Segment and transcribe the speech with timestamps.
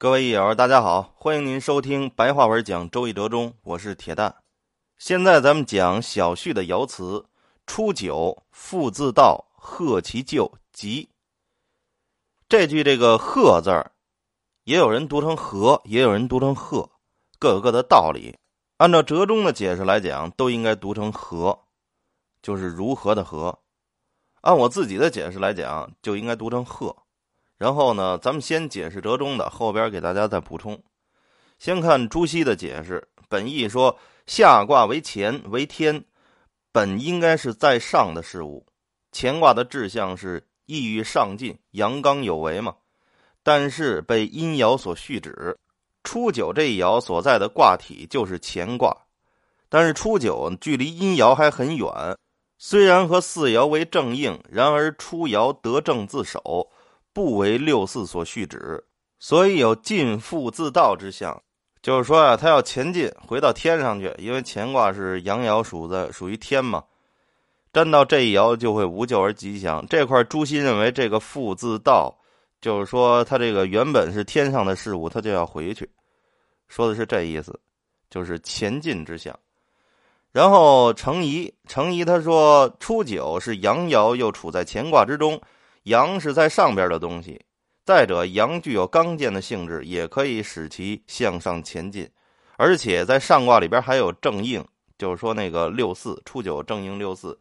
[0.00, 4.34] 各位益友，大家好，欢迎您收听白话文讲《周易折中》，我是铁蛋。
[4.96, 7.26] 现在咱们讲小旭的爻辞：
[7.66, 11.10] 初九，复自道，贺其咎，吉。
[12.48, 13.92] 这句这个“贺”字儿，
[14.64, 16.88] 也有人读成“和”，也有人读成“贺”，
[17.38, 18.38] 各有各的道理。
[18.78, 21.66] 按照折中的解释来讲，都应该读成“和”，
[22.40, 23.58] 就是如何的“和”。
[24.40, 26.96] 按我自己的解释来讲，就应该读成“贺”。
[27.60, 30.82] 然后呢，咱们先解释折中的，后边给大家再补充。
[31.58, 33.94] 先看朱熹的解释，本意说
[34.26, 36.02] 下卦为乾为天，
[36.72, 38.64] 本应该是在上的事物。
[39.12, 42.74] 乾卦的志向是意欲上进，阳刚有为嘛。
[43.42, 45.54] 但是被阴爻所续止，
[46.02, 48.96] 初九这一爻所在的卦体就是乾卦，
[49.68, 51.86] 但是初九距离阴爻还很远。
[52.56, 56.70] 虽然和四爻为正应，然而初爻得正自守。
[57.12, 58.84] 不为六四所续止，
[59.18, 61.42] 所以有进复自道之象。
[61.82, 64.14] 就是说啊，他要前进，回到天上去。
[64.18, 66.84] 因为乾卦是阳爻属的，属于天嘛。
[67.72, 69.86] 占到这一爻就会无咎而吉祥。
[69.88, 72.14] 这块朱熹认为这个复自道，
[72.60, 75.88] 就是说他这个原本是天上的事物，他就要回去，
[76.68, 77.58] 说的是这意思，
[78.10, 79.34] 就是前进之象。
[80.32, 85.40] 然后程颐，程颐他说初九是阳爻，又处在乾卦之中。
[85.84, 87.40] 阳是在上边的东西，
[87.84, 92.08] 再者，阳具有刚健的性质，也可以使其向上前进。
[92.56, 94.62] 而且在上卦里边还有正应，
[94.98, 97.38] 就是说那个六四初九正应六四，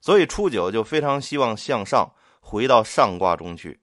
[0.00, 2.08] 所以初九就非常希望向上
[2.40, 3.78] 回到上卦中去。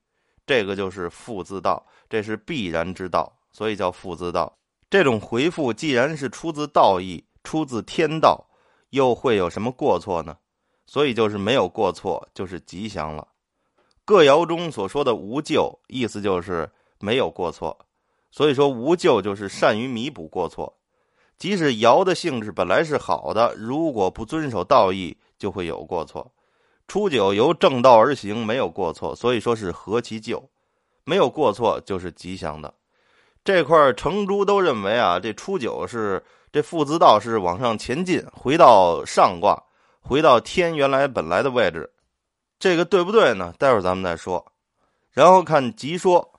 [0.47, 4.57] 这个就是复自道，这是必然之道，所以叫复自道。
[4.89, 8.49] 这种回复既然是出自道义，出自天道，
[8.91, 10.35] 又会有什么过错呢？
[10.87, 13.27] 所以就是没有过错，就是吉祥了。
[14.09, 17.77] 各爻中所说的无咎，意思就是没有过错。
[18.31, 20.75] 所以说无咎就是善于弥补过错。
[21.37, 26.31] 即使爻的性质本来是好的，如果不遵守道义，就会有过错。
[26.87, 30.43] 初九由正道而行，没有过错，所以说是合其咎，
[31.03, 32.73] 没有过错就是吉祥的。
[33.43, 39.61] 这块成珠都认为啊，这初九是这父子道是往上前进，回到上卦，
[40.01, 41.87] 回到天原来本来的位置。
[42.59, 43.53] 这个对不对呢？
[43.57, 44.45] 待会儿咱们再说。
[45.11, 46.29] 然后看吉说，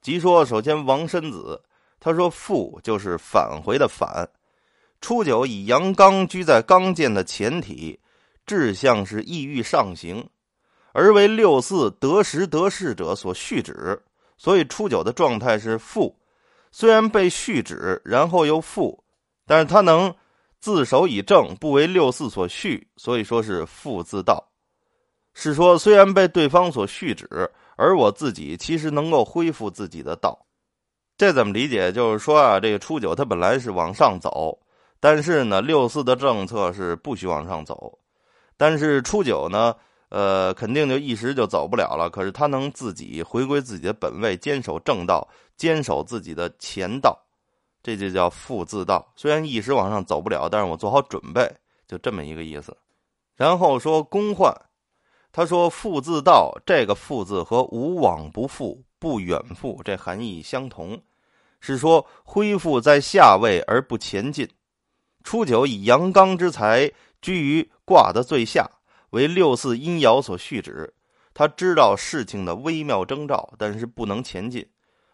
[0.00, 1.62] 吉说首先王申子
[2.00, 4.28] 他说复就是返回的返。
[5.02, 8.00] 初九以阳刚居在刚健的前提，
[8.46, 10.26] 志向是意欲上行，
[10.92, 14.02] 而为六四得时得势者所续止，
[14.38, 16.18] 所以初九的状态是复。
[16.72, 19.04] 虽然被续止，然后又复，
[19.46, 20.14] 但是他能
[20.58, 24.42] 自守以正，不为六四所续，所以说是复自道。
[25.38, 27.28] 是说，虽然被对方所续止，
[27.76, 30.46] 而我自己其实能够恢复自己的道，
[31.18, 31.92] 这怎么理解？
[31.92, 34.58] 就是说啊，这个初九它本来是往上走，
[34.98, 37.98] 但是呢，六四的政策是不许往上走，
[38.56, 39.76] 但是初九呢，
[40.08, 42.08] 呃，肯定就一时就走不了了。
[42.08, 47.14] 可是他能自己回归自己的本位，坚守正道，坚守自己的前道，
[47.82, 49.06] 这就叫复自道。
[49.14, 51.46] 虽然一时往上走不了，但是我做好准备，
[51.86, 52.74] 就这么一个意思。
[53.36, 54.50] 然后说公患。
[55.36, 60.98] 他说：“复自道，这个‘复’字和无往不复、不远复这含义相同，
[61.60, 64.48] 是说恢复在下位而不前进。
[65.22, 68.66] 初九以阳刚之才居于卦的最下，
[69.10, 70.94] 为六四阴爻所续止。
[71.34, 74.66] 他知道事情的微妙征兆，但是不能前进，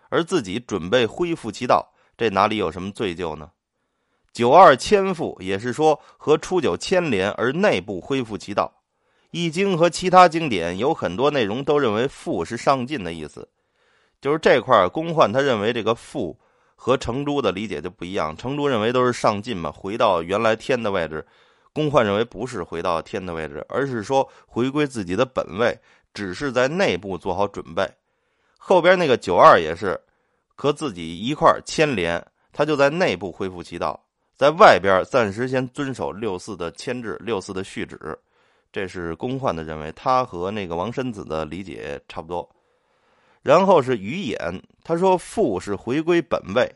[0.08, 3.50] 而自己准备恢复其道，这哪里有什么罪疚呢？
[4.32, 8.72] 九二牵复也是说和初九牵连而内部恢复其道。”
[9.32, 13.48] 《易经》和其他经典有很多内容都认为“复”是上进的意思，
[14.20, 16.38] 就是这块公焕他认为这个“复”
[16.76, 18.36] 和程朱的理解就不一样。
[18.36, 21.24] 程朱认为都是上进嘛，回到原来天的位置；
[21.72, 25.74] 公焕认为不是回到天的位置，而是说回归自己的本位，
[26.12, 27.90] 只是在内部做好准备。
[28.58, 29.98] 后边那个九二也是
[30.54, 32.22] 和自己一块牵连，
[32.52, 33.98] 他就在内部恢复其道，
[34.36, 37.98] 在外边暂时先遵守六四的牵制、六四的续旨。
[38.72, 42.48] 这是公患的认为，他和那个王申子的理解差不多。
[43.42, 46.74] 然后是于衍，他说父是回归本位，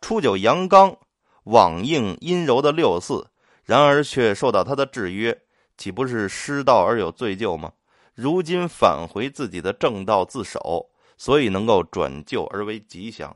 [0.00, 0.96] 初九阳刚，
[1.44, 3.26] 往应阴柔的六四，
[3.64, 5.36] 然而却受到他的制约，
[5.76, 7.72] 岂不是失道而有罪疚吗？
[8.14, 13.34] 如今返回自己的正道自守，所以能够转旧而为吉祥。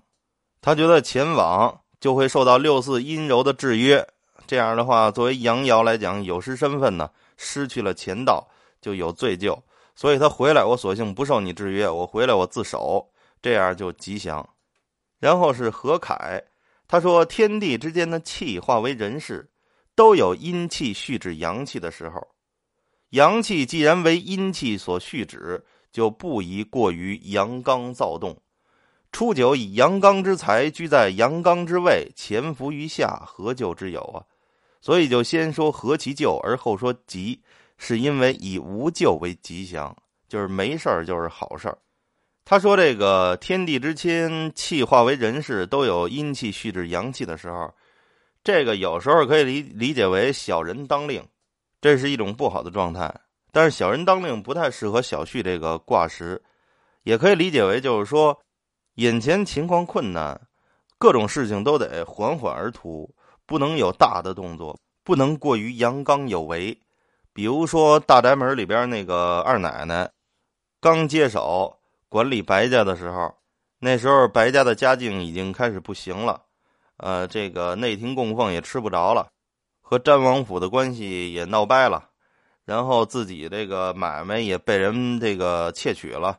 [0.61, 4.07] 他觉得前往就会受到六四阴柔的制约，
[4.47, 7.11] 这样的话，作为阳爻来讲，有失身份呢。
[7.37, 8.47] 失去了前道
[8.81, 9.59] 就有罪疚，
[9.95, 13.09] 所以他回来，我索性不受你制约，我回来我自首，
[13.41, 14.49] 这样就吉祥。
[15.19, 16.43] 然后是何凯，
[16.87, 19.51] 他说天地之间的气化为人事，
[19.95, 22.27] 都有阴气蓄止阳气的时候。
[23.11, 28.37] 阳气既然为阴气所蓄止，就不宜过于阳刚躁动。
[29.13, 34.21] 初九以阳刚之才居在阳刚之位，潜伏于下，何救之有啊？
[34.81, 37.41] 所以就先说何其救，而后说吉，
[37.79, 39.97] 是因为以无救为吉祥，
[40.29, 41.79] 就是没事儿就是好事儿。
[42.45, 47.73] 他说这个天地之亲，气化为人事，都有阴气蓄至阳气的时候，
[48.45, 51.27] 这个有时候可以理理解为小人当令，
[51.81, 53.13] 这是一种不好的状态。
[53.53, 56.43] 但是小人当令不太适合小旭这个卦时，
[57.03, 58.39] 也可以理解为就是说。
[58.97, 60.41] 眼前情况困难，
[60.97, 63.15] 各种事情都得缓缓而图，
[63.47, 66.79] 不能有大的动作，不能过于阳刚有为。
[67.33, 70.11] 比如说大宅门里边那个二奶奶，
[70.81, 71.79] 刚接手
[72.09, 73.35] 管理白家的时候，
[73.79, 76.43] 那时候白家的家境已经开始不行了，
[76.97, 79.29] 呃，这个内廷供奉也吃不着了，
[79.83, 82.09] 和詹王府的关系也闹掰了，
[82.65, 86.39] 然后自己这个买卖也被人这个窃取了。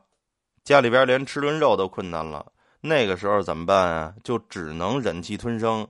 [0.64, 2.44] 家里边连吃顿肉都困难了，
[2.80, 4.14] 那个时候怎么办啊？
[4.24, 5.86] 就只能忍气吞声，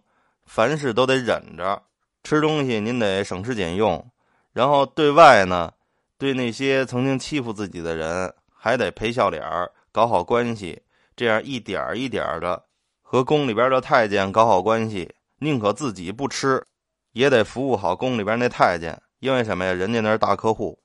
[0.49, 1.81] 凡事都得忍着。
[2.25, 4.05] 吃东西您得省吃俭用，
[4.53, 5.73] 然后对外呢，
[6.17, 10.83] 对那些曾经欺负自己的人，还得赔笑脸儿，搞好关系。
[11.15, 12.65] 这样一点儿一点儿的
[13.03, 16.65] 和宫里边的太监搞好关系，宁可自己不吃，
[17.13, 19.01] 也得服务好宫里边那太监。
[19.21, 19.73] 因为什么呀？
[19.73, 20.79] 人家那是大客户。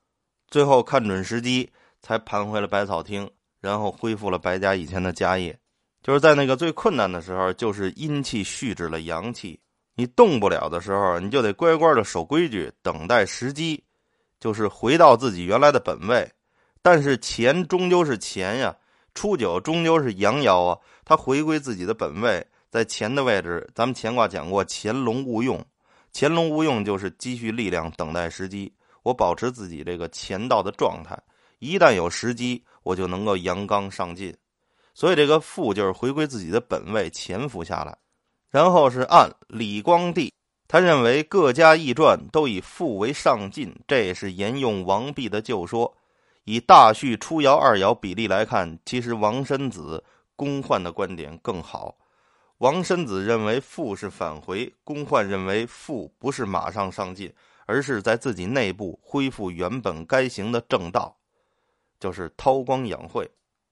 [0.48, 1.72] 最后看准时机，
[2.02, 3.28] 才盘回了百草厅。
[3.60, 5.58] 然后恢复了白家以前的家业，
[6.04, 9.58] 就是在那个最困难的时候，就是阴气蓄止了阳气，
[9.94, 13.82] 你动不了的时候，你就得乖乖的守规矩，等待时机，
[14.38, 16.30] 就是回到自己原来的本位。
[16.82, 18.76] 但是钱终究是钱呀，
[19.14, 23.66] 初九终究是阳爻啊，它回归自己的本位，在钱的位置。
[23.74, 25.64] 咱们乾卦讲过，乾龙勿用，
[26.12, 28.70] 乾龙勿用就是积蓄力量，等待时机。
[29.02, 31.18] 我保持自己这个乾道的状态，
[31.60, 32.62] 一旦有时机。
[32.82, 34.36] 我就能够阳刚上进，
[34.94, 37.98] 所以这个父就是回归自己的本位，潜伏下来。
[38.48, 40.32] 然后是按李光地，
[40.68, 45.92] 他认为各家易传都以父为上进，这也是沿用王弼的旧说。
[46.44, 50.04] 以大序、初爻、二爻比例来看，其实王申子、
[50.36, 51.96] 公焕的观点更好。
[52.58, 57.32] 王申子认为父是返回，公焕认为父不是马上上进，
[57.66, 61.16] 而是在自己内部恢复原本该行的正道。
[61.98, 63.28] 就是韬光养晦，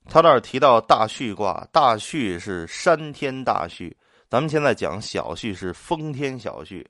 [0.08, 3.96] 他这儿提到大戌卦，大戌是山天大戌，
[4.28, 6.86] 咱们现在讲小戌是风天小戌，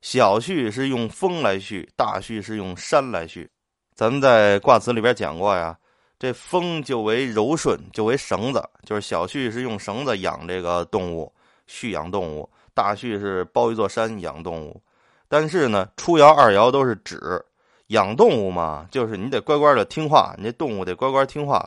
[0.00, 3.48] 小戌是用风来戌，大戌是用山来戌。
[3.94, 5.76] 咱们在卦辞里边讲过呀，
[6.18, 11.32] 这风就为柔顺，就为绳子，就是小戌是用绳子养这个动物，
[11.66, 14.82] 蓄养动物；大戌是包一座山养动物。
[15.28, 17.44] 但是呢，初爻、二爻都是指。
[17.88, 21.64] 养动物嘛，就是你得乖乖的听话，你这动物得乖乖听话。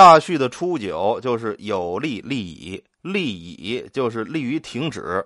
[0.00, 5.22] 大序的初九就是有利利矣，利矣就是利于停止。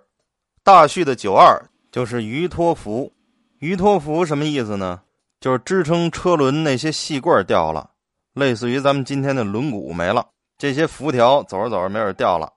[0.65, 3.13] 大序的九二就是鱼托扶，
[3.61, 5.01] 鱼托扶什么意思呢？
[5.41, 7.89] 就是支撑车轮那些细棍掉了，
[8.33, 10.27] 类似于咱们今天的轮毂没了，
[10.59, 12.53] 这些辐条走着走着没准掉了。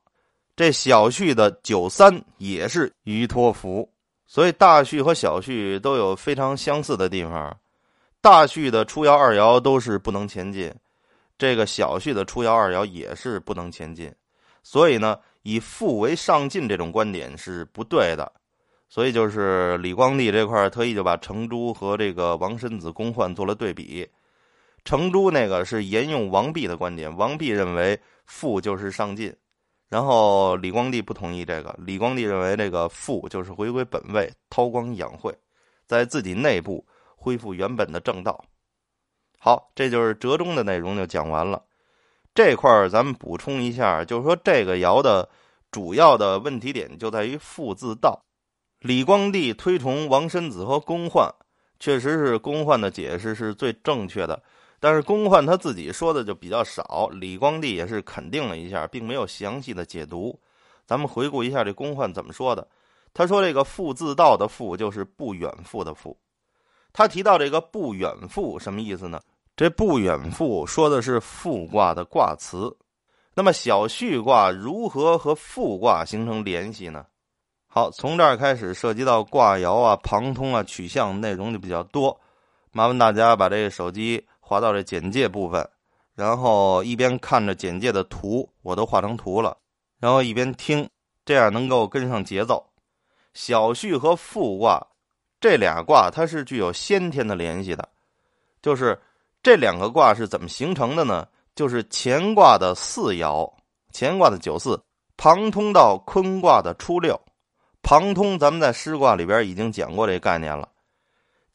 [0.56, 3.88] 这小序的九三也是鱼托扶，
[4.26, 7.56] 所以大序和小序都有非常相似的地方。
[8.22, 10.74] 大序的初爻、二爻都是不能前进，
[11.38, 14.14] 这个小旭的初爻、二爻也是不能前进，
[14.64, 18.32] 所以呢，以父为上进这种观点是不对的。
[18.90, 24.08] 所以就是李光地这块特意就把程朱和这个王申子、公焕做了对比。
[24.86, 29.36] 程朱那个是沿用王弼的观点，王弼认为父就是上进，
[29.90, 31.76] 然后李光地不同意这个。
[31.78, 35.36] 李光地认为这个父就是回归本位，韬光养晦，
[35.86, 36.86] 在自己内部。
[37.20, 38.46] 恢复原本的正道。
[39.40, 41.64] 好，这就是折中的内容就讲完了。
[42.34, 45.28] 这块儿咱们补充一下，就是说这个爻的
[45.72, 48.24] 主要的问题点就在于“父”字道。
[48.80, 51.34] 李光地推崇王申子和公焕，
[51.80, 54.42] 确实是公焕的解释是最正确的，
[54.80, 57.10] 但是公焕他自己说的就比较少。
[57.12, 60.40] 李光地也是肯定了一下，并没有详细的解读。
[60.86, 62.68] 咱们回顾一下这公焕怎么说的。
[63.14, 66.16] 他说：“这个‘父’字道的‘父’就是不远赴的‘父’。”
[66.98, 69.22] 他提到这个不远赴什么意思呢？
[69.56, 72.76] 这不远赴说的是复卦的卦辞。
[73.36, 77.06] 那么小序卦如何和复卦形成联系呢？
[77.68, 82.20] 好，从这儿开始涉及到卦爻啊、旁通啊、取象内容就比较多。
[82.72, 85.70] 麻烦大家把这个手机划到这简介部分，
[86.16, 89.56] 然后一边看着简介的图，我都画成图了。
[90.00, 90.90] 然后一边听，
[91.24, 92.66] 这样能够跟上节奏。
[93.36, 94.84] 小序和复卦
[95.40, 97.88] 这俩卦，它是具有先天的联系的。
[98.62, 99.00] 就是
[99.44, 101.28] 这两个卦是怎么形成的呢？
[101.56, 103.52] 就是乾卦的四爻，
[103.94, 104.80] 乾卦的九四，
[105.16, 107.20] 旁通到坤卦的初六。
[107.82, 110.68] 旁通，咱们在师卦里边已经讲过这个概念了。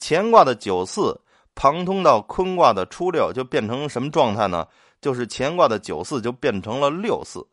[0.00, 1.20] 乾卦的九四
[1.54, 4.66] 旁通到坤卦的初六，就变成什么状态呢？
[5.00, 7.46] 就是乾卦的九四就变成了六四，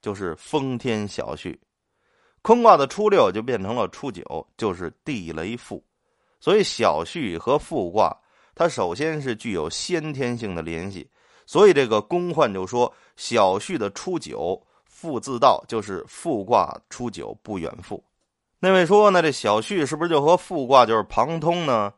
[0.00, 1.58] 就是风天小序；
[2.42, 5.82] 坤卦的初六就变成了初九，就是地雷复。
[6.40, 8.16] 所以小序和复卦，
[8.54, 11.08] 它首先是具有先天性的联系。
[11.46, 18.02] 所以这个公患就说：“小序的初九，复自到，就是复卦初九不远复。”
[18.58, 21.92] 那位说：“那这小序是不是就和复卦就是旁通呢？”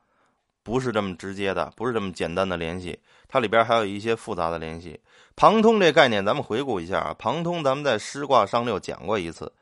[0.65, 2.99] 不是这么直接的，不是这么简单的联系。
[3.29, 4.99] 它里边还有一些复杂的联系。
[5.37, 7.15] 旁通这概念，咱们回顾一下啊。
[7.19, 9.53] 旁通，咱们在师卦上六讲过一次，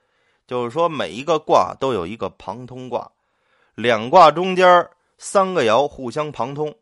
[0.52, 3.10] 就是说每一个卦都有一个旁通卦，
[3.74, 6.74] 两卦中间三个爻互相旁通。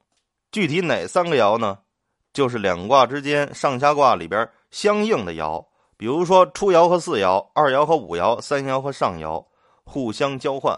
[0.50, 1.79] 具体哪三个爻呢？
[2.33, 5.65] 就是两卦之间上下卦里边相应的爻，
[5.97, 9.47] 比如说初爻和四爻，二爻和五爻，三爻和上爻
[9.85, 10.77] 互相交换，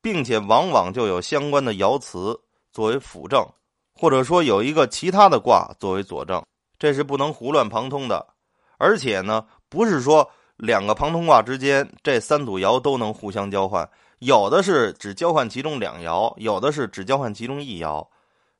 [0.00, 2.40] 并且往往就有相关的爻辞
[2.72, 3.46] 作为辅证。
[3.94, 6.42] 或者说有一个其他的卦作为佐证，
[6.78, 8.26] 这是不能胡乱旁通的。
[8.78, 13.88] 而且呢，不是说两个旁通卦之间这三组爻都能互相交换，
[14.20, 18.06] 有的是只交换其中两爻，有的是只交换其中一爻。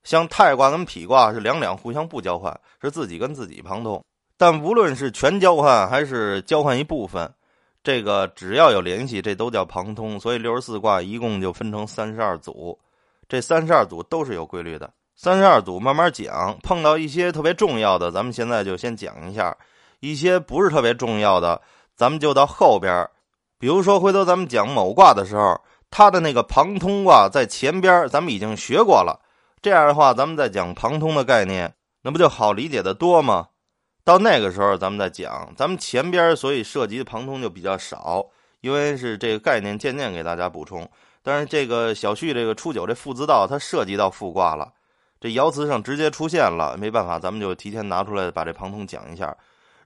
[0.02, 4.04] 像太卦跟否卦是两两互相不交换，是自己跟自己旁通。
[4.36, 7.32] 但无论是全交换还是交换一部分，
[7.82, 10.18] 这个只要有联系，这都叫旁通。
[10.20, 12.78] 所以六十四卦一共就分成三十二组，
[13.28, 14.92] 这三十二组都是有规律的。
[15.16, 19.56] 三十二组慢慢讲，碰到一些特别重要的，咱们现在就先讲一下；
[20.00, 21.62] 一些不是特别重要的，
[21.96, 23.08] 咱们就到后边。
[23.58, 25.60] 比如说，回头咱们讲某卦的时候，
[25.90, 29.20] 它的那个旁通卦在前边，咱们已经学过了。
[29.62, 33.48] 这样的话，咱们再讲旁通的概念，那不就好理解的多吗？
[34.04, 38.26] 到那个时候，咱们再讲，咱们前边所以涉及的旁通就比较少，
[38.60, 40.86] 因为是这个概念渐渐给大家补充。
[41.22, 44.70] 但是这个小旭这个初九这复字道，它涉及到复卦了。
[45.18, 49.34] 这爻辞上直接出现了，没办法，咱们就提前拿出来把这旁通讲一下。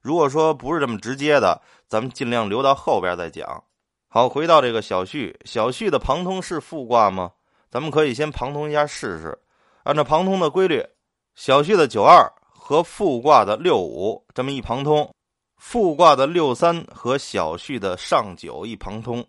[0.01, 3.63] 如果说不是这么直接的，咱们尽量留到后边再讲。
[4.09, 7.33] 好，回到这个小旭，小旭的旁通是复卦吗？
[7.71, 9.39] 咱们可以先旁通一下试试。
[9.83, 10.85] 按照旁通的规律，
[11.35, 15.15] 小旭的九二和复卦的六五这么一旁通，
[15.57, 19.27] 复卦的六三和小旭的上九一旁通，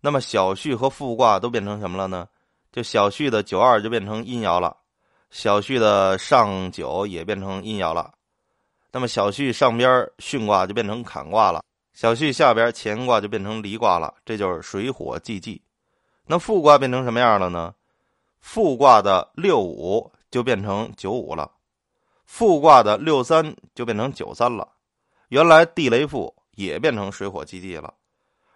[0.00, 2.26] 那么小旭和复卦都变成什么了呢？
[2.72, 4.76] 就小旭的九二就变成阴爻了。
[5.30, 8.12] 小旭的上九也变成阴爻了，
[8.90, 15.60] 那么小旭上边巽卦就变成坎卦了，小旭下边乾卦就变成离卦了，这就是水火既济。
[16.26, 17.74] 那复卦变成什么样了呢？
[18.40, 21.50] 复卦的六五就变成九五了，
[22.24, 24.68] 复卦的六三就变成九三了。
[25.28, 27.92] 原来地雷复也变成水火既济了，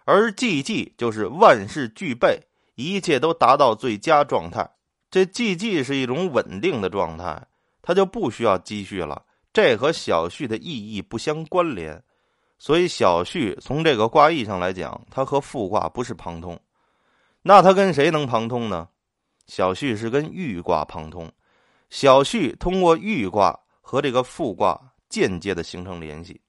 [0.05, 2.41] 而既济就是万事俱备，
[2.75, 4.69] 一切都达到最佳状态。
[5.11, 7.45] 这寂寂是一种稳定的状态，
[7.83, 9.23] 它就不需要积蓄了。
[9.53, 12.03] 这和小序的意义不相关联，
[12.57, 16.59] 所以小序从这个卦意上来讲，它和复卦不是旁通。
[17.43, 18.87] 那它跟谁能旁通呢？
[19.45, 21.31] 小序是跟豫卦旁通，
[21.89, 24.79] 小序通过豫卦和这个复卦
[25.09, 26.41] 间接的形成联系。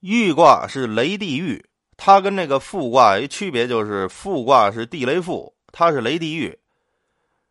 [0.00, 1.64] 豫卦是雷地豫，
[1.98, 6.58] 它跟这个复卦一区别就是复卦是地雷复，它是雷地豫。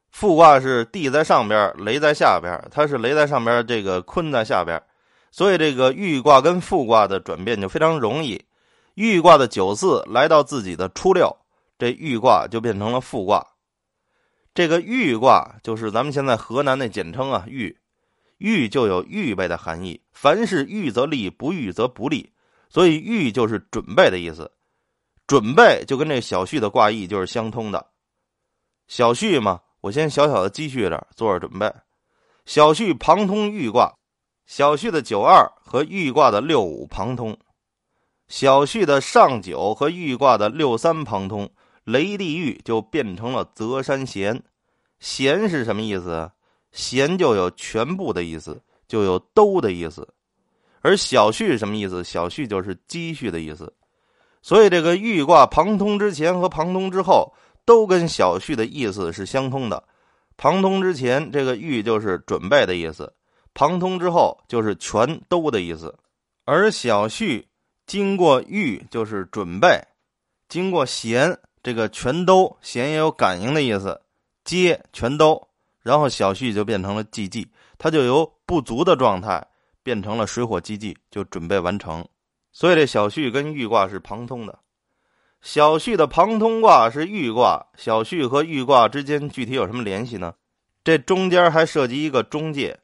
[0.10, 4.82] 复卦是地在上边，雷在下边，它是雷在上边，这个坤在下边，
[5.31, 8.43] 所以这个豫卦跟复卦的转变就非常容易。
[8.95, 11.36] 豫卦的九四来到自己的初六，
[11.77, 13.45] 这豫卦就变成了复卦。
[14.53, 17.77] 这个豫卦就是咱们现在河南的简称啊，豫，
[18.39, 22.33] 豫就有预备的含义，凡是预则立，不预则不立，
[22.69, 24.51] 所以豫就是准备的意思。
[25.27, 27.86] 准备就跟这小序的卦意就是相通的，
[28.88, 29.62] 小序嘛。
[29.81, 31.71] 我先小小的积蓄着，做着准备。
[32.45, 33.93] 小序旁通豫卦，
[34.50, 37.38] 小旭的九二和豫卦的六五旁通，
[38.27, 41.48] 小旭的上九和豫卦的六三旁通，
[41.84, 44.41] 雷地豫就变成了泽山咸。
[45.00, 46.32] 咸是什么意思？
[46.72, 50.15] 咸就有全部的意思，就有都的意思。
[50.82, 52.03] 而小旭什么意思？
[52.03, 53.72] 小旭就是积蓄的意思。
[54.41, 57.32] 所以这个豫卦旁通之前和旁通之后。
[57.65, 59.84] 都跟小旭的意思是相通的，
[60.38, 63.13] 旁通之前这个豫就是准备的意思，
[63.59, 65.93] 旁通之后就是全都的意思。
[66.45, 67.49] 而小序
[67.85, 69.85] 经过预就是准备，
[70.47, 73.99] 经过咸这个全都咸也有感应的意思，
[74.45, 75.49] 接全都，
[75.81, 77.45] 然后小畜就变成了寂寂，
[77.77, 79.45] 它就由不足的状态
[79.83, 82.07] 变成了水火既济，就准备完成。
[82.53, 84.57] 所以这小畜跟玉卦是旁通的。
[85.41, 90.35] 小畜的旁通卦是玉卦，小畜和玉卦之间具体有什么联系呢？
[90.81, 92.79] 这中间还涉及一个中介，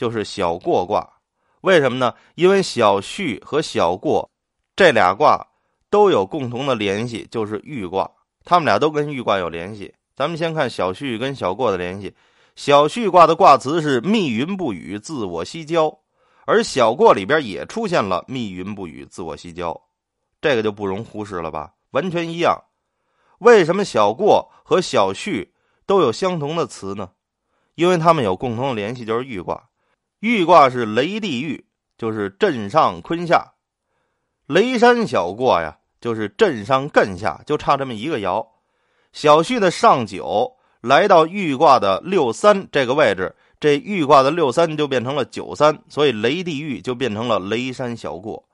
[0.00, 1.06] 就是小过卦。
[1.60, 2.14] 为什么呢？
[2.36, 4.30] 因为小畜和小过
[4.74, 5.46] 这俩卦
[5.90, 8.10] 都有共同的联系，就是玉卦。
[8.42, 9.94] 他们俩都跟玉卦有联系。
[10.16, 12.14] 咱们先看小畜跟小过的联系。
[12.56, 15.94] 小畜卦的卦辞是“密云不雨，自我西郊”，
[16.46, 19.78] 而小过里边也出现了“密云不雨，自我西郊”，
[20.40, 21.74] 这个就不容忽视了吧？
[21.90, 22.58] 完全一样。
[23.40, 25.52] 为什么小过和小畜
[25.84, 27.10] 都有相同的词呢？
[27.74, 29.69] 因为他们有共同的联系，就是玉卦。
[30.20, 31.64] 玉卦是雷地玉，
[31.96, 33.54] 就是震上坤下；
[34.46, 38.46] 雷山小过呀，就是震上艮下，就差这么一个爻。
[39.14, 48.46] 小旭的上九来到玉卦的六三这个位置，这玉卦的六三就变成了九三，所以雷地玉就变成了雷山小过。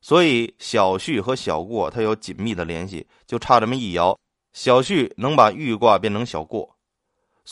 [0.00, 4.16] 所以小旭和小过它有紧密的联系，就差这么一爻，
[4.52, 6.76] 小旭能把玉卦变成小过。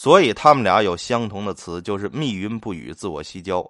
[0.00, 3.68] 所以他们俩有相同的词，就是“密云不雨，自我西郊”。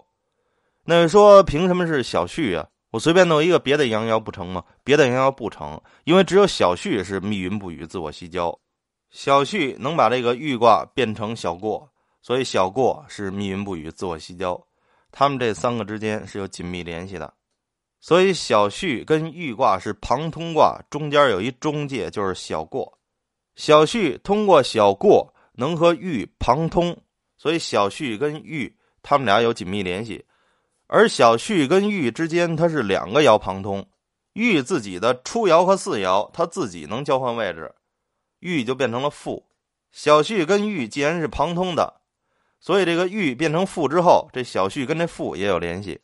[0.85, 2.67] 那说凭什么是小畜啊？
[2.91, 4.63] 我随便弄一个别的羊爻不成吗？
[4.83, 8.55] 别的羊爻不成，因为只有小畜是“密云不雨，自我西郊”。
[9.09, 11.89] 小畜能把这个玉卦变成小过，
[12.21, 14.63] 所以小过是“密云不雨，自我西郊”。
[15.11, 17.33] 他们这三个之间是有紧密联系的，
[17.99, 22.99] 所以小畜跟玉卦是旁通卦，中间有一中介，就是小过。
[23.55, 25.33] 小畜通过小过。
[25.59, 26.97] 能和玉旁通，
[27.37, 30.25] 所以小旭跟玉他们俩有紧密联系，
[30.87, 33.85] 而小旭跟玉之间它是两个爻旁通，
[34.33, 37.75] 玉自己的初爻和四爻它自己能交换位置，
[38.39, 39.45] 玉就变成了负。
[39.91, 42.01] 小旭跟玉既然是旁通的，
[42.59, 45.99] 所以这个玉变成负之后，这小旭跟这负也有联系，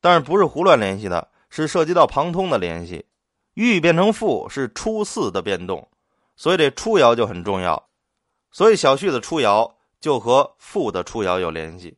[0.00, 3.06] 但是不是胡乱联系的，是涉及到旁通的联系。
[3.54, 5.88] 玉变成负是初四的变动，
[6.36, 7.89] 所以这初爻就很重要。
[8.52, 11.96] 所以小旭的出窑就和父的出窑有联系，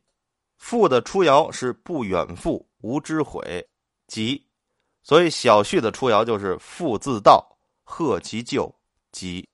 [0.57, 3.67] 父的出窑是不远赴，无知悔，
[4.07, 4.45] 即。
[5.01, 8.73] 所以小旭的出窑就是父自道，贺其咎，
[9.11, 9.49] 即。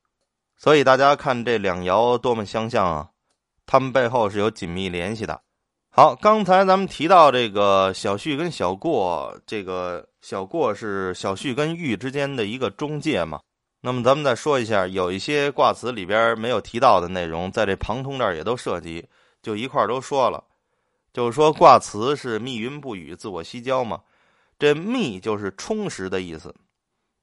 [0.58, 3.10] 所以大家看这两爻多么相像啊，
[3.66, 5.42] 他们背后是有紧密联系的。
[5.92, 13.40] 好，刚才咱们提到这个小旭跟小过，这个小过是小旭跟玉之间的一个中介嘛。
[13.82, 19.06] 那么咱们再说一下，有一些卦辞里边没有提到的内容，在这旁通这儿也都涉及，
[19.42, 20.44] 就一块儿都说了。
[21.14, 24.02] 就是说卦辞是“密云不雨，自我西郊”嘛，
[24.60, 26.54] 这“密”就是充实的意思。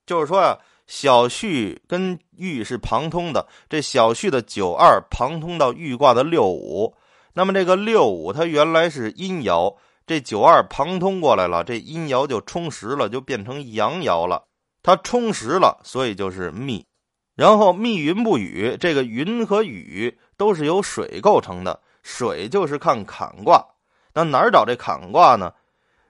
[0.06, 6.94] 就是说呀，小畜跟玉是旁通的，这小畜的九二旁通到玉卦的六五，
[7.34, 14.44] 那么这个六五它原来是阴爻，这九二旁通过来了，这阴爻就充实了，就变成阳爻了。
[14.86, 16.86] 它充实了，所以就是密。
[17.34, 23.66] 然后密云不雨，这个云和雨都是由水构成的，水就是看坎卦。
[24.14, 25.52] 那哪儿找这坎卦呢？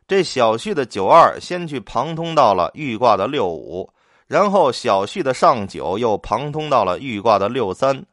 [0.07, 3.91] 这小旭的九二先去旁通到了玉卦的六五，
[4.27, 8.05] 然后小旭的上九又旁通到了玉卦的六三。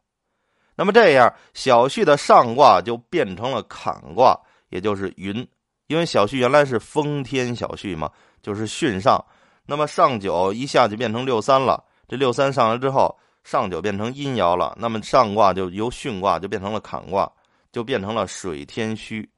[0.76, 5.46] 那么这样，小旭的上卦就变成了坎卦，也就是云。
[5.88, 8.10] 因为小旭原来是风天小旭嘛，
[8.42, 9.22] 就是巽上。
[9.66, 17.32] 那么上九一下就变成六三了，这六三上来之后，上九变成阴爻了，那么上卦就由巽卦就变成了坎卦，
[17.72, 19.30] 就变成了水天虚。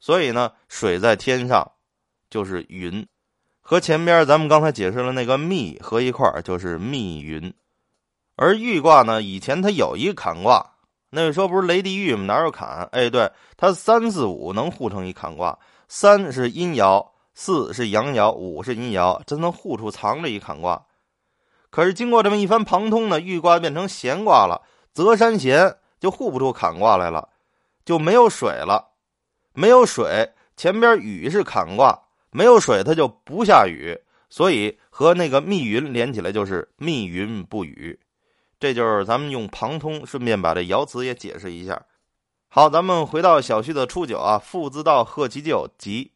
[0.00, 1.68] 所以呢，水在天上
[2.30, 3.04] 就是云，
[3.60, 7.52] 和前边咱们刚才解释了那个密合一块就是密云。
[8.36, 10.74] 而玉卦呢，以前它有一个坎卦，
[11.10, 12.24] 那个时候不是雷地玉吗？
[12.26, 12.88] 哪有坎？
[12.92, 17.04] 哎，对，它三四五能互成一坎卦，三是阴爻。
[17.40, 20.86] 四是阳爻，五是阴爻，真能护处藏着一坎卦。
[21.70, 27.28] 可是经过这么一番旁通呢，玉卦变成咸卦了，泽山咸就护不出坎卦来了，
[27.84, 28.88] 就没有水了。
[29.52, 33.96] 没有水，前边雨是坎卦，没有水它就不下雨，
[34.28, 38.00] 所以和那个密云连起来就是密云不雨。
[38.58, 41.86] 这就是咱们用旁通，顺便把这爻辞也解释一下。
[42.48, 46.10] 好，咱们回到小旭的初九啊，父自道，贺其咎，吉。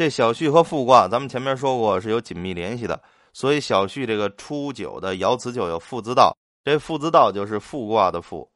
[0.00, 2.98] 这小畜和复卦，咱们前面说过是有紧密联系的，
[3.34, 6.34] 所以小畜这个初九的爻辞就有父字道，
[6.64, 8.50] 这父字道就是复卦的复。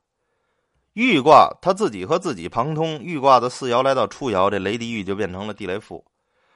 [0.95, 6.03] 玉卦它自己和自己旁通，玉卦的四爻来到初爻，这雷地玉就变成了地雷复，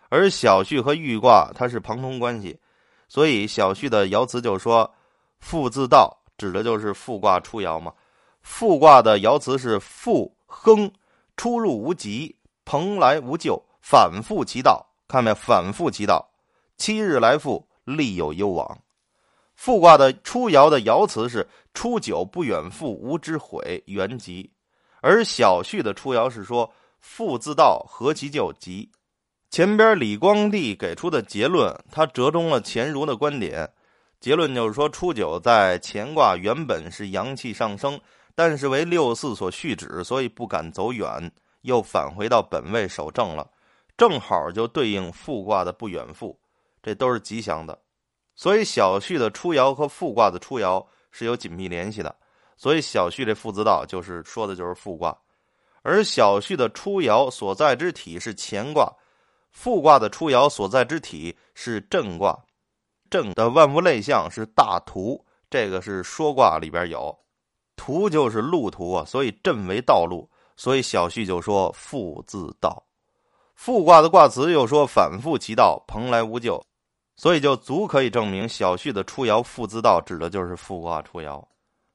[0.09, 2.59] 而小畜和豫卦它是旁通关系，
[3.09, 4.91] 所以小畜的爻辞就说
[5.39, 7.93] “复字道”，指的就是复卦初爻嘛。
[8.41, 10.91] 复卦的爻辞是“复亨，
[11.37, 14.85] 出入无极，蓬莱无咎，反复其道”。
[15.09, 15.33] 看没？
[15.33, 16.29] 反复其道，
[16.77, 18.79] 七日来复，利有攸往。
[19.55, 24.53] 复卦的初爻的爻辞是“初九不远复，无之悔，元吉”，
[25.01, 26.71] 而小序的初爻是说
[27.01, 28.91] “复自道，何其救吉”。
[29.51, 33.67] 前边李光地给出的结论，他折中了钱儒的观点。
[34.21, 37.99] 结论就是说，初九在乾卦原本是阳气上升，
[38.35, 43.51] 但是为六四所续止，所以不敢走远，又返回到本位守正了，
[43.99, 46.41] 正好就对应复卦的不远复，
[46.83, 47.79] 这都是吉祥的。
[48.37, 52.17] 所以小旭的初爻和复卦的初爻是有紧密联系的，
[52.57, 55.19] 所以小旭这复字道就是说的就是复卦，
[55.83, 58.89] 而小旭的初爻所在之体是乾卦，
[59.51, 62.39] 复卦的初爻所在之体是震卦，
[63.11, 67.19] 震的万物类象是大图，这个是说卦里边有，
[67.75, 72.81] 图就是路途啊，所以震为道路，所以小旭就说复字道，
[73.59, 76.65] 复卦的卦辞又说反复其道，蓬莱无咎。
[77.17, 81.45] 所以就足可以证明小序的初爻复自道指的就是复卦初爻。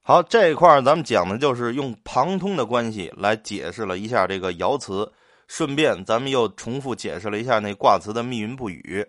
[0.02, 5.10] 好，这一块咱们讲的就是用旁通的关系来解释了一下这个爻辞，
[5.48, 9.04] 顺便咱们又重复解释了一下那卦辞的密云不雨。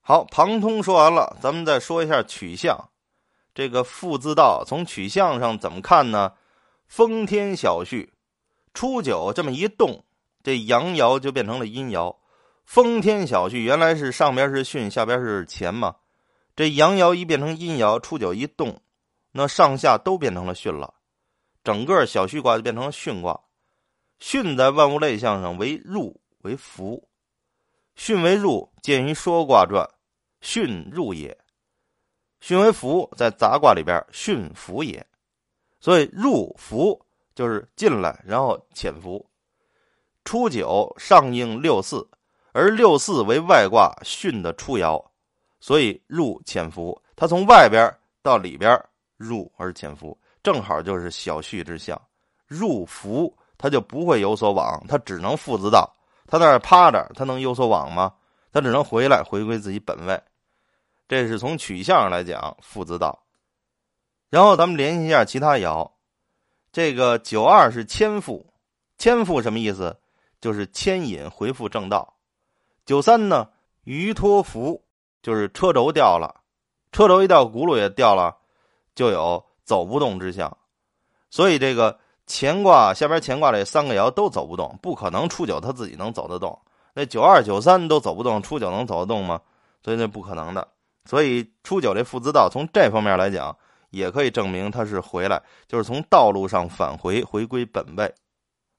[0.00, 2.90] 好，旁通说完了，咱们再说一下取象。
[3.52, 6.34] 这个复字道从取象上怎么看呢？
[6.86, 8.12] 风天小序，
[8.72, 10.04] 初九这么一动，
[10.46, 12.14] 这阳爻就变成了阴爻。
[12.64, 15.96] 风天小序原来是上边是巽，下边是乾嘛。
[16.54, 18.80] 这阳爻一变成阴爻，初九一动，
[19.32, 20.94] 那上下都变成了巽了。
[21.64, 23.40] 整个小序卦就变成了巽卦。
[24.20, 27.08] 巽在万物类象上为入为福，
[27.98, 29.84] 巽为入，见于说卦传，
[30.40, 31.36] 巽入也。
[32.40, 35.04] 巽为福，在杂卦里边，巽福也。
[35.80, 37.04] 所以入福
[37.34, 39.28] 就是进来，然后潜伏。
[40.26, 42.06] 初九上应六四。
[42.52, 45.04] 而六四为外卦巽的初爻，
[45.60, 48.82] 所以入潜伏，它从外边到里边
[49.18, 52.00] 入而潜伏，正好就是小序之象。
[52.46, 55.94] 入伏，它就不会有所往，它只能父子道。
[56.26, 58.14] 它在那趴着，它能有所往吗？
[58.50, 60.18] 它只能回来，回归自己本位。
[61.06, 63.22] 这是从取向上来讲，父子道。
[64.30, 65.90] 然后咱们联系一下其他爻，
[66.72, 68.46] 这个九二是千父，
[68.96, 69.94] 千父什么意思？
[70.40, 72.14] 就是牵引回复正道。
[72.84, 73.48] 九三呢，
[73.84, 74.82] 鱼脱浮，
[75.22, 76.42] 就是车轴掉了，
[76.92, 78.36] 车轴一掉，轱辘也掉了，
[78.94, 80.56] 就有走不动之象。
[81.30, 86.58] 所以这个乾卦下边乾卦这三个爻都走不动，不可能初九他自己能走得动。
[86.94, 89.40] 那九二九三都走不动，初九能走得动吗？
[89.82, 90.66] 所以那不可能的。
[91.04, 93.56] 所以初九这父子道从这方面来讲，
[93.90, 98.12] 也可以证明他是回来，就是从道路上返回，回归本位。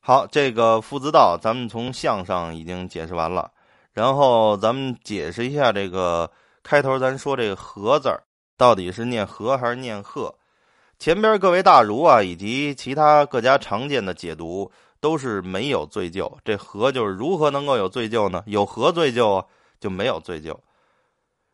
[0.07, 3.51] 好，这个父子道咱们从象上已经解释完了。
[3.91, 6.31] 然后咱们解释一下这个
[6.63, 8.23] 开头，咱说这个“和”字儿
[8.55, 10.33] 到底是念“和”还是念“鹤”？
[10.97, 16.31] 前边各位大儒啊，以及其他各家常见的解读都是没有罪疚。
[16.45, 18.41] 这“和”就是如何能够有罪疚呢？
[18.45, 19.45] 有何罪疚啊？
[19.77, 20.55] 就没有罪疚。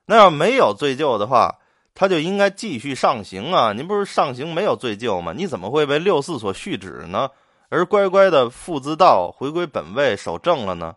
[0.06, 1.56] 那要没有罪疚的话，
[1.96, 3.74] 他就应该继续上行啊！
[3.74, 5.34] 您不是上行没有罪疚吗？
[5.36, 7.28] 你怎么会被六四所续止呢？
[7.74, 10.96] 而乖乖的复自道，回归本位，守正了呢？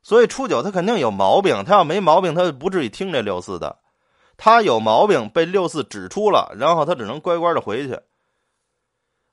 [0.00, 3.78] 所以初九他肯定有毛病，他要没毛病，他就不至于听这六四的。
[4.36, 7.98] 他有毛病，被六四指出了，然后他只能乖乖的回去。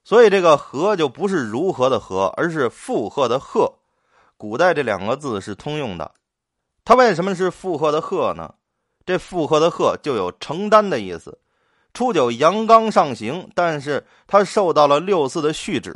[0.04, 3.71] 所以这个“和”就不是如何的“和”，而是附和的“和”。
[4.36, 6.12] 古代这两个字是通用的。
[6.84, 8.56] 他为什么是附和的“和”呢？
[9.06, 11.38] 这附和的“和”就有承担的意思。
[11.93, 15.95] 初九阳刚上行，但是他受到了六四的续指，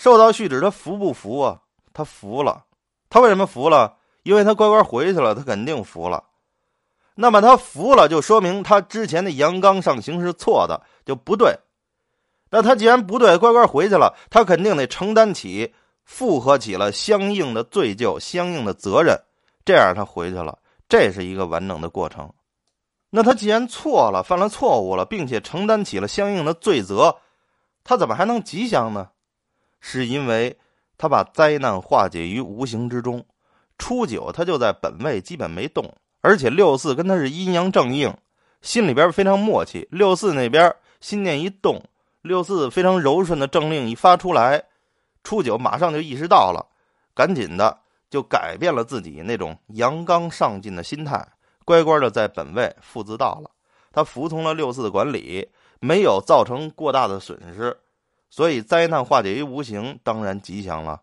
[0.00, 1.60] 受到续指，他服不服啊？
[1.92, 2.64] 他服了。
[3.10, 3.98] 他为什么服了？
[4.22, 6.24] 因为他乖乖回去了，他肯定服了。
[7.16, 11.54] 那么他服了，就说明他之前的阳刚上行是错的，就不对。
[12.48, 15.74] 那他既然不对，乖乖回去了，他肯定得承担起、
[16.06, 19.20] 复合起了相应的罪疚、相应的责任。
[19.66, 20.58] 这样他回去了，
[20.88, 22.32] 这是一个完整的过程。
[23.10, 27.18] 那他既然错了，犯了错误了，并且承担起了相应的罪责，
[27.84, 29.10] 他怎么还能吉祥呢？
[29.80, 30.56] 是因为。
[31.02, 33.24] 他把灾难化解于无形之中，
[33.78, 38.14] 初九他就在本位，基本没动，而且六四跟他是阴阳正应，
[38.60, 39.88] 心里边非常默契。
[39.90, 41.82] 六四那边心念一动，
[42.20, 44.62] 六四非常柔顺的政令一发出来，
[45.24, 46.66] 初九马上就意识到了，
[47.14, 47.78] 赶紧的
[48.10, 51.26] 就改变了自己那种阳刚上进的心态，
[51.64, 53.50] 乖乖的在本位父自道了。
[53.90, 55.48] 他服从了六四的管理，
[55.80, 57.74] 没有造成过大的损失，
[58.30, 61.02] 所以灾难化解于无形，当然吉祥了。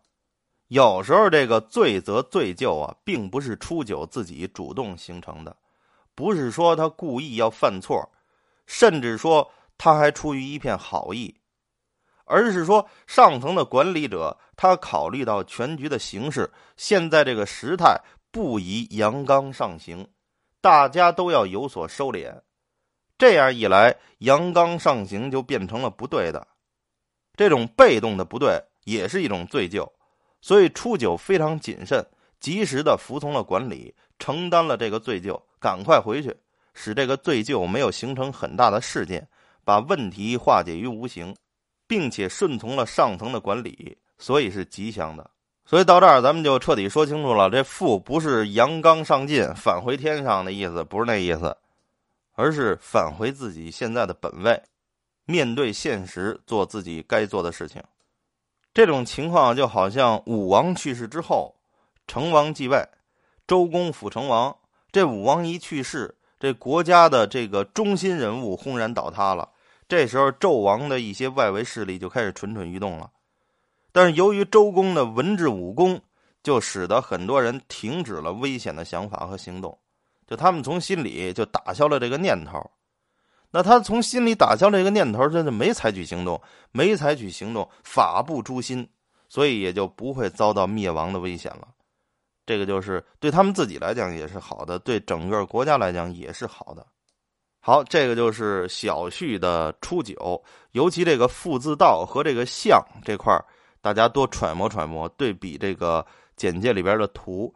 [0.68, 5.56] 有时候这个罪责罪疚啊，并不是初九自己主动形成的，
[6.14, 8.10] 不是说他故意要犯错，
[8.66, 11.34] 甚至说他还出于一片好意，
[12.24, 17.98] 而是说上层的管理者他考虑到全局的形势，现在这个时态
[18.30, 20.06] 不宜阳刚上行，
[20.60, 22.42] 大家都要有所收敛。
[23.16, 26.46] 这样一来，阳刚上行就变成了不对的，
[27.38, 29.88] 这种被动的不对也是一种罪疚。
[30.40, 32.04] 所以初九非常谨慎，
[32.38, 36.36] 及时的服从了管理，承担了这个罪疚，赶快回去，
[36.74, 39.26] 使这个罪疚没有形成很大的事件，
[39.64, 41.34] 把问题化解于无形，
[41.86, 45.30] 并且顺从了上层的管理，所以是吉祥的。
[45.64, 51.54] 所以到这儿，咱们就彻底说清楚了：这富不是阳刚上进、返回天上的意思，不是那意思，
[52.34, 54.62] 而是返回自己现在的本位，
[55.30, 57.82] 面对现实，做自己该做的事情。
[58.72, 61.54] 这种情况就好像武王去世之后，
[62.06, 62.82] 成王继位，
[63.46, 64.56] 周公辅成王。
[64.90, 69.50] 这武王一去世，这国家的这个中心人物轰然倒塌了。
[69.86, 73.10] 这时候，纣王的一些外围势力就开始蠢蠢欲动了。
[73.92, 76.00] 但是，由于周公的文治武功，
[76.42, 79.78] 就使得很多人停止了危险的想法和行动，
[80.26, 82.70] 就他们从心里就打消了这个念头。
[83.50, 86.38] 那他从心里打消这个念头，他就没采取行动，
[86.70, 88.86] 没采取行动，法不诛心，
[89.26, 91.66] 所以也就不会遭到灭亡的危险了。
[92.44, 96.86] 这个就是对他们自己来讲也是好的，对整个国家来讲也是好的。
[97.60, 103.34] 好，这个就是小旭的初九，尤其这个父字道和这个相这块
[103.80, 106.04] 大家多揣摩揣摩，对比这个
[106.36, 107.54] 简介里边的图，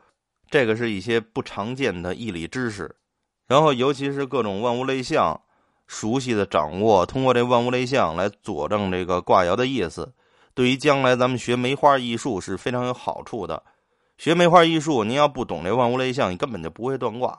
[0.51, 2.97] 这个是一些不常见的义理知识。
[3.47, 5.39] 然后，尤其是各种万物类象。
[5.87, 10.13] 熟悉的掌握，通过这万物类象来佐证这个卦爻的意思，
[10.55, 13.63] 对于将来咱们学梅花艺术是非常有好处的。
[14.19, 17.39] 学梅花艺术，您要不懂这万物类象，你根本就不会断卦。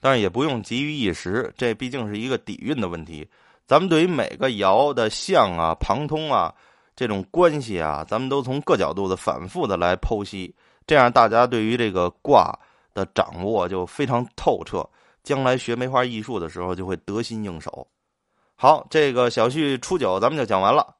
[0.00, 3.26] 但是也不用急于一时，这毕竟是一个底蕴的问题。
[3.66, 6.54] 咱们对于每个爻的象啊、旁通啊
[6.94, 10.54] 这种关系啊，咱们都从各角度的反复的来剖析，
[10.86, 12.52] 这样大家对于这个卦
[12.92, 14.86] 的掌握就非常透彻。
[15.24, 17.88] 将来学梅花艺术的时候，就会得心应手。
[18.54, 20.94] 好，这个小旭初九咱们就讲完了，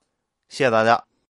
[0.49, 1.01] 谢谢大家。